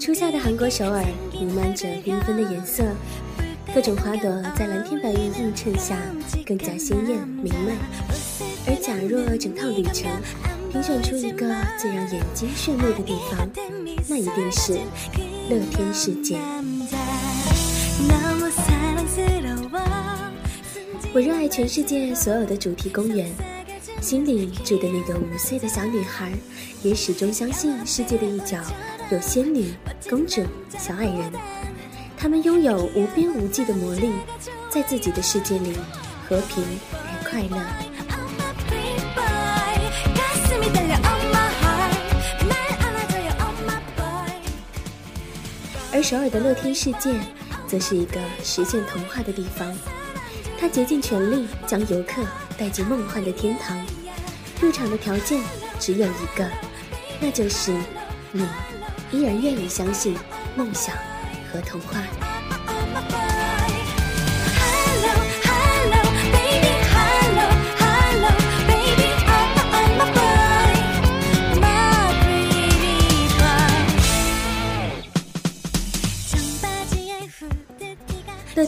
[0.00, 2.82] 初夏的韩国首尔弥漫着缤纷的颜色。
[3.74, 5.94] 各种花朵在蓝天白云映衬下
[6.46, 7.76] 更加鲜艳明媚，
[8.66, 10.10] 而假若整趟旅程
[10.70, 13.48] 评选出一个最让眼睛炫目的地方，
[14.08, 14.78] 那一定是
[15.48, 16.38] 乐天世界。
[21.14, 23.32] 我热爱全世界所有的主题公园，
[24.00, 26.32] 心里住的那个五岁的小女孩，
[26.82, 28.58] 也始终相信世界的一角
[29.10, 29.72] 有仙女、
[30.08, 30.42] 公主、
[30.78, 31.32] 小矮人。
[32.16, 34.12] 他们拥有无边无际的魔力，
[34.68, 35.72] 在自己的世界里
[36.28, 36.62] 和平
[36.92, 37.87] 而快乐。
[45.92, 47.14] 而首尔的乐天世界，
[47.66, 49.74] 则是一个实现童话的地方。
[50.58, 52.22] 它竭尽全力将游客
[52.56, 53.78] 带进梦幻的天堂。
[54.60, 55.40] 入场的条件
[55.78, 56.48] 只有一个，
[57.20, 57.72] 那就是
[58.32, 58.46] 你
[59.12, 60.16] 依然愿意相信
[60.56, 60.94] 梦想。
[61.50, 62.02] 和童话。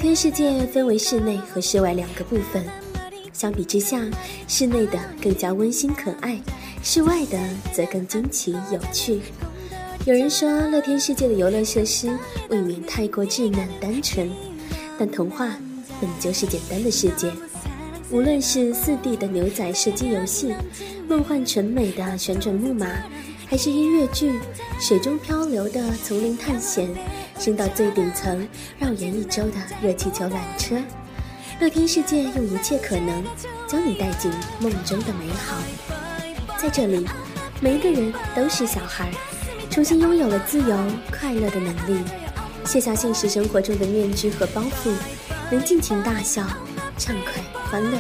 [0.01, 2.65] 乐天世界分为室内和室外两个部分，
[3.35, 4.03] 相比之下，
[4.49, 6.41] 室内的更加温馨可爱，
[6.83, 7.39] 室外的
[7.71, 9.21] 则更惊奇有趣。
[10.07, 12.19] 有人说，乐天世界的游乐设施
[12.49, 14.31] 未免太过稚嫩单纯，
[14.99, 15.47] 但童话
[16.01, 17.31] 本就是简单的世界。
[18.11, 20.55] 无论是四 D 的牛仔射击游戏，
[21.07, 22.87] 梦幻纯美的旋转木马，
[23.47, 24.33] 还是音乐剧，
[24.81, 26.89] 水中漂流的丛林探险，
[27.41, 28.47] 升到最顶层
[28.79, 30.77] 绕圆一周的热气球缆车，
[31.59, 33.25] 乐天世界用一切可能
[33.67, 34.31] 将你带进
[34.61, 35.57] 梦中的美好。
[36.59, 37.07] 在这里，
[37.63, 39.11] 每一个人都是小孩。
[39.71, 40.77] 重新拥有了自由
[41.13, 42.03] 快乐的能力，
[42.67, 44.93] 卸下现实生活中的面具和包袱，
[45.51, 46.45] 能尽情大笑、
[46.99, 47.97] 畅快、欢乐。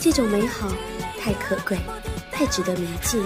[0.00, 0.68] 这种美好
[1.18, 1.78] 太可贵，
[2.32, 3.22] 太值得铭记。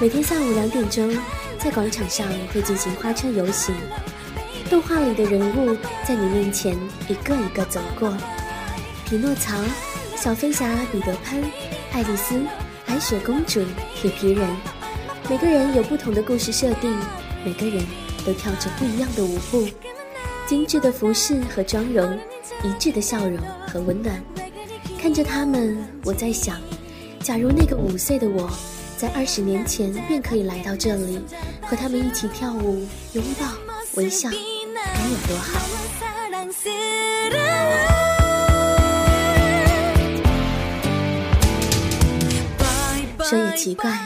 [0.00, 1.12] 每天下午两点钟，
[1.62, 3.72] 在广场上会进行花车游行，
[4.68, 6.76] 动画里的人物在你面前
[7.08, 8.12] 一个一个走过：
[9.06, 9.56] 匹诺曹、
[10.16, 11.40] 小飞侠彼得潘、
[11.92, 12.42] 爱丽丝、
[12.84, 13.62] 白雪公主、
[13.94, 14.44] 铁皮人。
[15.30, 16.92] 每个人有不同的故事设定，
[17.44, 17.80] 每个人
[18.26, 19.64] 都跳着不一样的舞步，
[20.48, 22.18] 精致的服饰和妆容，
[22.64, 24.20] 一致的笑容和温暖。
[25.00, 26.60] 看着他们，我在想，
[27.20, 28.50] 假如那个五岁的我，
[29.02, 31.20] 在二十年前便可以来到这里，
[31.60, 33.48] 和他们一起跳舞、拥抱、
[33.94, 35.58] 微笑，该有多好！
[43.24, 43.98] 说也奇怪。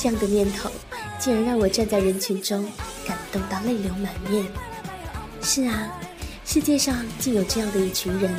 [0.00, 0.68] 这样的念头，
[1.20, 2.68] 竟然让我站在人群中
[3.06, 4.44] 感动到泪流满面。
[5.40, 5.92] 是啊，
[6.44, 8.34] 世界上竟有这样的一群人，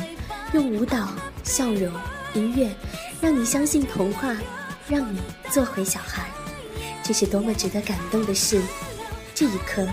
[0.52, 1.08] 用舞蹈、
[1.42, 1.90] 笑容、
[2.34, 2.68] 音乐，
[3.22, 4.36] 让你相信童话，
[4.92, 5.18] 让你
[5.50, 6.28] 做回小孩。
[7.02, 8.60] 这是多么值得感动的事！
[9.34, 9.88] 这一刻，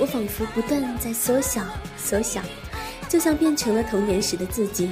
[0.00, 1.64] 我仿佛不断在缩小、
[1.96, 2.42] 缩小，
[3.08, 4.90] 就像变成了童年时的自己，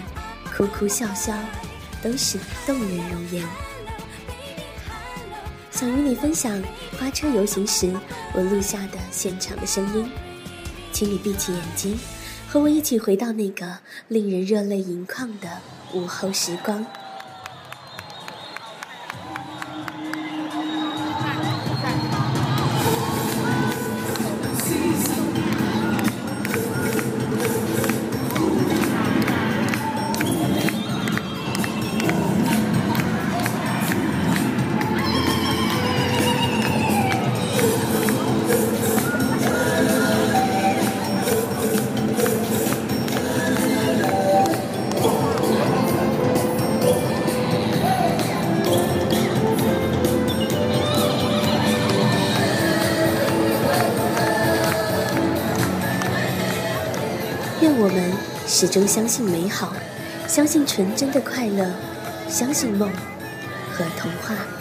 [0.56, 1.36] 哭哭笑笑，
[2.00, 3.44] 都是动人容颜。
[5.72, 6.62] 想与你分享
[6.96, 7.92] 花车游行时
[8.32, 10.08] 我录下的现场的声音，
[10.92, 11.98] 请你闭起眼睛，
[12.48, 15.48] 和我一起回到那个令人热泪盈眶的
[15.92, 16.86] 午后时光。
[57.82, 58.12] 我们
[58.46, 59.72] 始终相信美好
[60.28, 61.66] 相信纯真的快乐
[62.28, 62.92] 相信梦
[63.72, 64.59] 和童话。